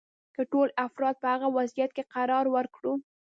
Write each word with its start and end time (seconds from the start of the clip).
که 0.35 0.41
ټول 0.51 0.67
افراد 0.85 1.15
په 1.21 1.27
هغه 1.33 1.47
وضعیت 1.57 1.91
کې 1.95 2.03
قرار 2.13 2.45
ورکړو. 2.55 2.93